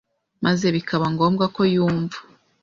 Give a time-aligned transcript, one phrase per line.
[0.43, 2.17] maze bikaba ngombwa ko yumva